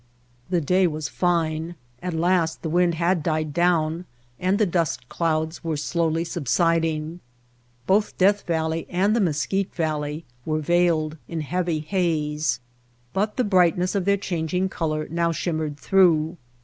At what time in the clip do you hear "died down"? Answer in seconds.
3.21-4.05